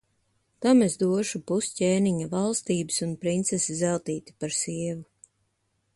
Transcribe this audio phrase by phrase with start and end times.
[0.65, 5.07] Tam es došu pus ķēniņa valstības un princesi Zeltīti par sievu.